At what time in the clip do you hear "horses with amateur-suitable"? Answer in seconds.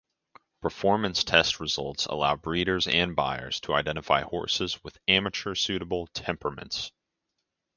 4.23-6.07